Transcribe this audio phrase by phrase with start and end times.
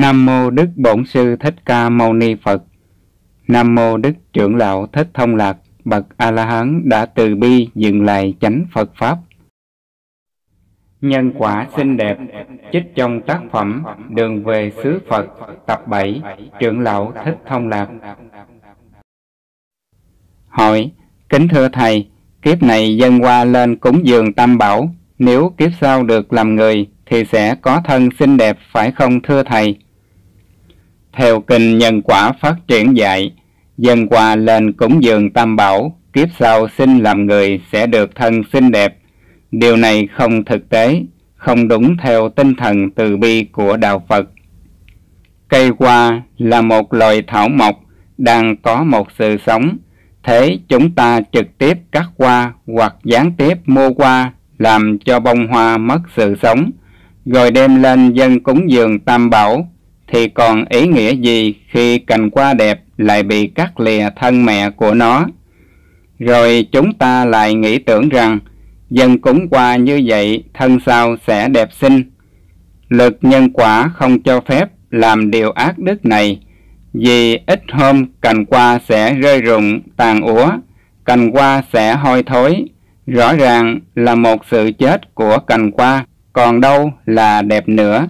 [0.00, 2.62] Nam mô Đức Bổn Sư Thích Ca Mâu Ni Phật.
[3.48, 7.68] Nam mô Đức Trưởng lão Thích Thông Lạc, bậc A La Hán đã từ bi
[7.74, 9.18] dừng lại chánh Phật pháp.
[11.00, 12.18] Nhân quả xinh đẹp,
[12.72, 15.26] trích trong tác phẩm Đường về xứ Phật,
[15.66, 16.22] tập 7,
[16.60, 17.88] Trưởng lão Thích Thông Lạc.
[20.48, 20.90] Hỏi,
[21.28, 22.08] kính thưa thầy,
[22.42, 26.88] kiếp này dân qua lên cúng dường Tam Bảo, nếu kiếp sau được làm người
[27.06, 29.78] thì sẽ có thân xinh đẹp phải không thưa thầy?
[31.12, 33.32] Theo kinh nhân quả phát triển dạy,
[33.78, 38.42] dân qua lên cúng dường tam bảo, kiếp sau sinh làm người sẽ được thân
[38.52, 38.96] xinh đẹp.
[39.50, 41.02] Điều này không thực tế,
[41.36, 44.28] không đúng theo tinh thần từ bi của Đạo Phật.
[45.48, 47.80] Cây hoa là một loài thảo mộc
[48.18, 49.78] đang có một sự sống,
[50.22, 55.46] thế chúng ta trực tiếp cắt hoa hoặc gián tiếp mua hoa làm cho bông
[55.46, 56.70] hoa mất sự sống,
[57.26, 59.68] rồi đem lên dân cúng dường tam bảo
[60.10, 64.70] thì còn ý nghĩa gì khi cành hoa đẹp lại bị cắt lìa thân mẹ
[64.70, 65.26] của nó.
[66.18, 68.38] Rồi chúng ta lại nghĩ tưởng rằng
[68.90, 72.02] dân cúng qua như vậy thân sau sẽ đẹp xinh.
[72.88, 76.40] Lực nhân quả không cho phép làm điều ác đức này,
[76.92, 80.50] vì ít hôm cành hoa sẽ rơi rụng tàn úa,
[81.04, 82.64] cành hoa sẽ hôi thối,
[83.06, 88.06] rõ ràng là một sự chết của cành hoa, còn đâu là đẹp nữa.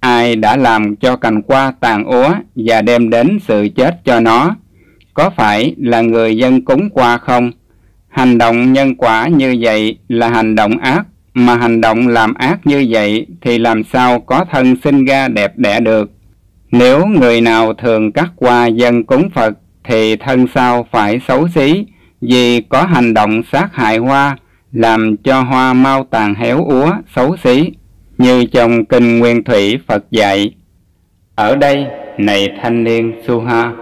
[0.00, 4.56] Ai đã làm cho cành hoa tàn úa và đem đến sự chết cho nó?
[5.14, 7.50] Có phải là người dân cúng qua không?
[8.08, 12.66] Hành động nhân quả như vậy là hành động ác, mà hành động làm ác
[12.66, 16.10] như vậy thì làm sao có thân sinh ra đẹp đẽ được?
[16.70, 21.84] Nếu người nào thường cắt qua dân cúng Phật thì thân sau phải xấu xí
[22.20, 24.36] vì có hành động sát hại hoa,
[24.72, 27.70] làm cho hoa mau tàn héo úa, xấu xí
[28.18, 30.50] như trong kinh Nguyên Thủy Phật dạy.
[31.34, 31.86] Ở đây,
[32.18, 33.72] này thanh niên Suha,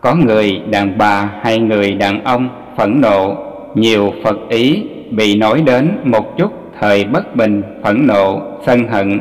[0.00, 3.36] có người đàn bà hay người đàn ông phẫn nộ,
[3.74, 9.20] nhiều Phật ý bị nói đến một chút thời bất bình, phẫn nộ, sân hận,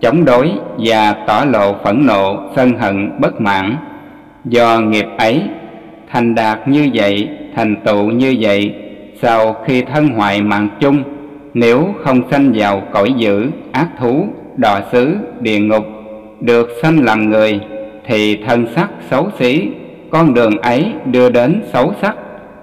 [0.00, 3.76] chống đối và tỏ lộ phẫn nộ, sân hận, bất mãn.
[4.44, 5.42] Do nghiệp ấy,
[6.10, 8.74] thành đạt như vậy, thành tựu như vậy,
[9.22, 11.02] sau khi thân hoại mạng chung,
[11.54, 15.84] nếu không sanh vào cõi dữ, ác thú, đọa xứ, địa ngục,
[16.40, 17.60] được sanh làm người,
[18.06, 19.68] thì thân sắc xấu xí,
[20.10, 22.16] con đường ấy đưa đến xấu sắc.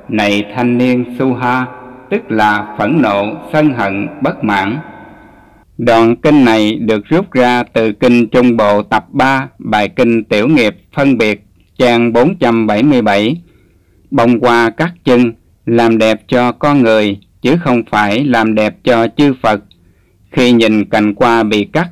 [0.09, 1.65] Này thanh niên Suha,
[2.09, 4.77] tức là phẫn nộ, sân hận, bất mãn.
[5.77, 10.47] Đoạn kinh này được rút ra từ kinh Trung Bộ tập 3, bài kinh Tiểu
[10.47, 11.45] Nghiệp phân biệt,
[11.77, 13.41] trang 477.
[14.11, 15.33] Bông qua các chân,
[15.65, 19.63] làm đẹp cho con người, chứ không phải làm đẹp cho chư Phật.
[20.31, 21.89] Khi nhìn cành hoa bị cắt,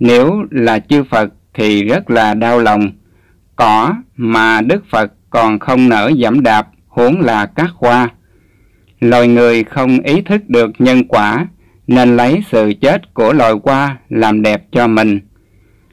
[0.00, 2.92] nếu là chư Phật thì rất là đau lòng.
[3.56, 8.08] Cỏ mà Đức Phật còn không nở giảm đạp, huống là cắt hoa.
[9.00, 11.46] Loài người không ý thức được nhân quả,
[11.86, 15.20] nên lấy sự chết của loài hoa làm đẹp cho mình.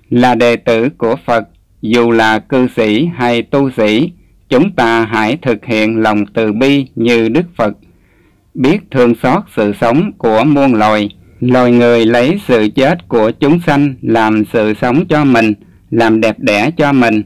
[0.10, 1.48] Là đệ tử của Phật,
[1.82, 4.12] dù là cư sĩ hay tu sĩ,
[4.50, 7.74] chúng ta hãy thực hiện lòng từ bi như Đức Phật
[8.58, 11.10] biết thương xót sự sống của muôn loài.
[11.40, 15.54] Loài người lấy sự chết của chúng sanh làm sự sống cho mình,
[15.92, 17.24] làm đẹp đẽ cho mình,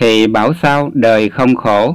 [0.00, 1.94] thì bảo sao đời không khổ.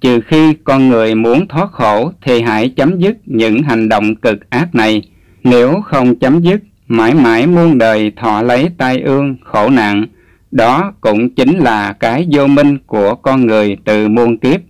[0.00, 4.50] Trừ khi con người muốn thoát khổ thì hãy chấm dứt những hành động cực
[4.50, 5.02] ác này.
[5.44, 10.06] Nếu không chấm dứt, mãi mãi muôn đời thọ lấy tai ương, khổ nạn.
[10.50, 14.60] Đó cũng chính là cái vô minh của con người từ muôn kiếp.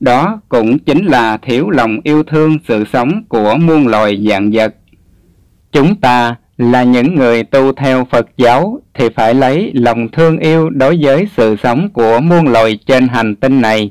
[0.00, 4.74] Đó cũng chính là thiếu lòng yêu thương sự sống của muôn loài dạng vật.
[5.72, 10.70] Chúng ta là những người tu theo Phật giáo thì phải lấy lòng thương yêu
[10.70, 13.90] đối với sự sống của muôn loài trên hành tinh này.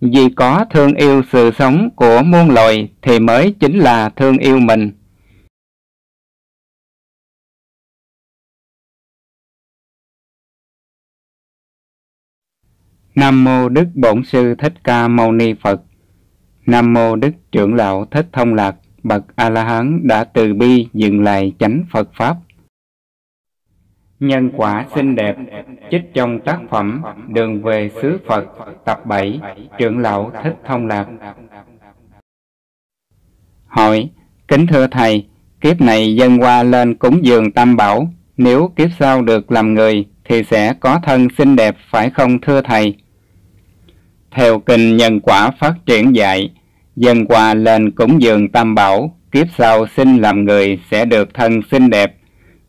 [0.00, 4.58] Vì có thương yêu sự sống của muôn loài thì mới chính là thương yêu
[4.58, 4.90] mình.
[13.18, 15.82] Nam mô Đức Bổn Sư Thích Ca Mâu Ni Phật.
[16.66, 20.88] Nam mô Đức Trưởng lão Thích Thông Lạc, bậc A La Hán đã từ bi
[20.92, 22.36] dừng lại chánh Phật pháp.
[24.20, 25.36] Nhân quả xinh đẹp,
[25.90, 28.44] trích trong tác phẩm Đường về xứ Phật,
[28.84, 29.40] tập 7,
[29.78, 31.06] Trưởng lão Thích Thông Lạc.
[33.66, 34.10] Hỏi,
[34.48, 35.26] kính thưa thầy,
[35.60, 40.06] kiếp này dân qua lên cúng dường Tam Bảo, nếu kiếp sau được làm người
[40.24, 42.96] thì sẽ có thân xinh đẹp phải không thưa thầy?
[44.30, 46.50] Theo kinh nhân quả phát triển dạy,
[46.96, 51.60] dân qua lên cúng dường tam bảo, kiếp sau sinh làm người sẽ được thân
[51.70, 52.14] xinh đẹp.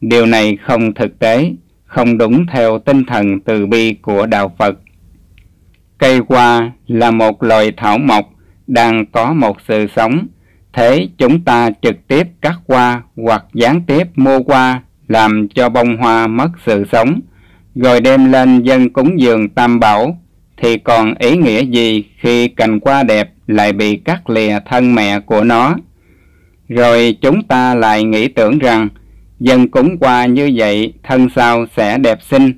[0.01, 1.51] Điều này không thực tế,
[1.85, 4.79] không đúng theo tinh thần từ bi của Đạo Phật.
[5.97, 8.29] Cây hoa là một loài thảo mộc
[8.67, 10.27] đang có một sự sống,
[10.73, 15.97] thế chúng ta trực tiếp cắt hoa hoặc gián tiếp mua hoa làm cho bông
[15.97, 17.19] hoa mất sự sống,
[17.75, 20.21] rồi đem lên dân cúng dường tam bảo,
[20.61, 25.19] thì còn ý nghĩa gì khi cành hoa đẹp lại bị cắt lìa thân mẹ
[25.19, 25.75] của nó?
[26.69, 28.89] Rồi chúng ta lại nghĩ tưởng rằng
[29.39, 32.53] dân cúng qua như vậy thân sau sẽ đẹp xinh.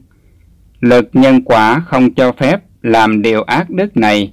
[0.79, 4.31] Lực nhân quả không cho phép làm điều ác đức này,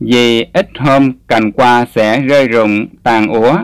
[0.00, 3.58] vì ít hôm cành hoa sẽ rơi rụng tàn úa,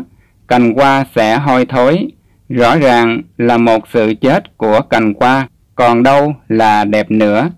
[0.48, 2.06] cành hoa sẽ hôi thối,
[2.48, 7.50] rõ ràng là một sự chết của cành hoa, còn đâu là đẹp nữa.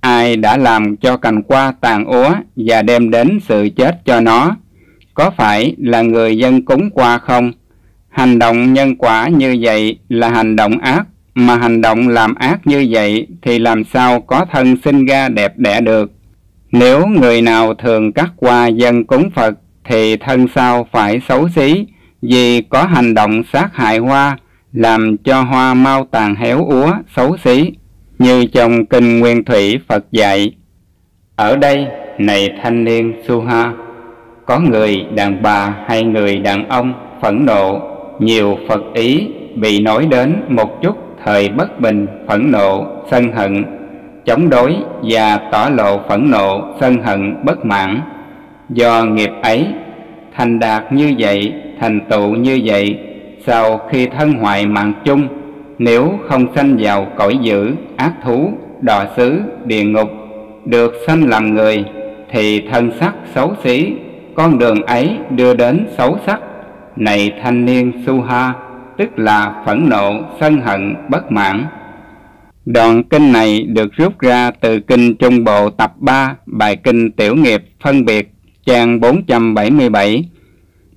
[0.00, 4.56] Ai đã làm cho cành hoa tàn úa và đem đến sự chết cho nó?
[5.14, 7.52] Có phải là người dân cúng qua không?
[8.08, 12.66] Hành động nhân quả như vậy là hành động ác, mà hành động làm ác
[12.66, 16.12] như vậy thì làm sao có thân sinh ra đẹp đẽ được.
[16.72, 19.54] Nếu người nào thường cắt qua dân cúng Phật
[19.84, 21.86] thì thân sau phải xấu xí
[22.22, 24.38] vì có hành động sát hại hoa,
[24.72, 27.70] làm cho hoa mau tàn héo úa, xấu xí,
[28.18, 30.50] như trong Kinh Nguyên Thủy Phật dạy.
[31.36, 31.86] Ở đây,
[32.18, 33.72] này thanh niên Suha,
[34.46, 36.92] có người đàn bà hay người đàn ông
[37.22, 37.80] phẫn nộ
[38.18, 43.64] nhiều Phật ý bị nói đến một chút thời bất bình, phẫn nộ, sân hận,
[44.24, 48.00] chống đối và tỏ lộ phẫn nộ, sân hận, bất mãn.
[48.68, 49.66] Do nghiệp ấy,
[50.34, 52.98] thành đạt như vậy, thành tựu như vậy,
[53.46, 55.28] sau khi thân hoại mạng chung,
[55.78, 60.08] nếu không sanh vào cõi dữ, ác thú, đọa xứ, địa ngục,
[60.64, 61.84] được sanh làm người,
[62.30, 63.92] thì thân sắc xấu xí,
[64.34, 66.40] con đường ấy đưa đến xấu sắc
[66.96, 68.54] này thanh niên Suha,
[68.98, 71.66] tức là phẫn nộ, sân hận, bất mãn.
[72.64, 77.36] Đoạn kinh này được rút ra từ kinh Trung Bộ tập 3, bài kinh Tiểu
[77.36, 78.32] nghiệp phân biệt,
[78.66, 80.28] trang 477.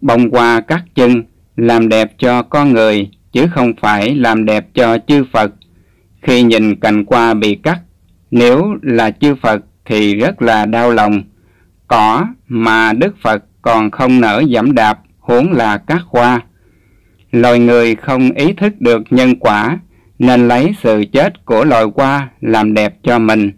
[0.01, 1.23] Bông qua các chân,
[1.55, 5.53] làm đẹp cho con người, chứ không phải làm đẹp cho chư Phật.
[6.21, 7.79] Khi nhìn cành hoa bị cắt,
[8.31, 11.23] nếu là chư Phật thì rất là đau lòng.
[11.87, 16.41] Cỏ mà Đức Phật còn không nở giảm đạp huống là các hoa
[17.31, 19.79] Loài người không ý thức được nhân quả,
[20.19, 23.51] nên lấy sự chết của loài hoa làm đẹp cho mình.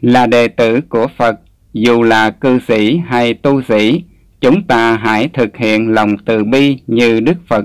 [0.00, 1.40] Là đệ tử của Phật,
[1.72, 4.02] dù là cư sĩ hay tu sĩ,
[4.40, 7.64] chúng ta hãy thực hiện lòng từ bi như Đức Phật,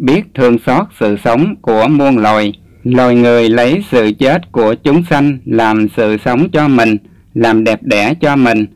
[0.00, 2.52] biết thương xót sự sống của muôn loài.
[2.84, 6.96] Loài người lấy sự chết của chúng sanh làm sự sống cho mình,
[7.34, 8.66] làm đẹp đẽ cho mình,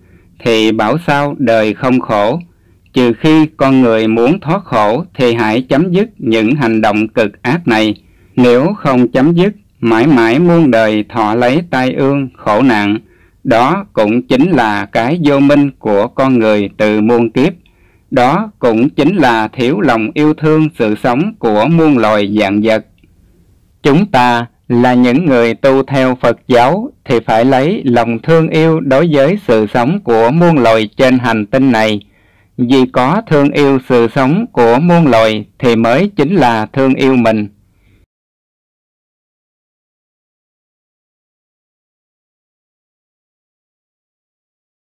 [0.44, 2.41] thì bảo sao đời không khổ,
[2.94, 7.43] Trừ khi con người muốn thoát khổ thì hãy chấm dứt những hành động cực
[7.43, 7.94] ác này.
[8.37, 12.99] Nếu không chấm dứt, mãi mãi muôn đời thọ lấy tai ương, khổ nạn.
[13.44, 17.53] Đó cũng chính là cái vô minh của con người từ muôn kiếp.
[18.15, 22.87] Đó cũng chính là thiếu lòng yêu thương sự sống của muôn loài dạng vật.
[23.83, 28.81] Chúng ta là những người tu theo Phật giáo thì phải lấy lòng thương yêu
[28.81, 32.01] đối với sự sống của muôn loài trên hành tinh này
[32.57, 37.17] vì có thương yêu sự sống của muôn loài thì mới chính là thương yêu
[37.17, 37.49] mình.